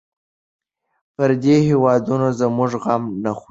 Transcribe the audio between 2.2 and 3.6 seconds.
زموږ غم نه خوري.